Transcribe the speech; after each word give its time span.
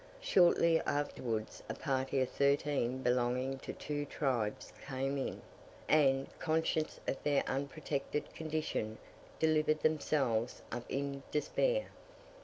Shortly 0.19 0.79
afterwards 0.87 1.61
a 1.69 1.75
party 1.75 2.21
of 2.21 2.29
thirteen 2.31 3.03
belonging 3.03 3.59
to 3.59 3.71
two 3.71 4.05
tribes 4.05 4.73
came 4.87 5.15
in; 5.15 5.43
and, 5.87 6.25
conscious 6.39 6.99
of 7.07 7.21
their 7.21 7.43
unprotected 7.45 8.33
condition, 8.33 8.97
delivered 9.37 9.81
themselves 9.83 10.63
up 10.71 10.85
in 10.89 11.21
despair. 11.29 11.89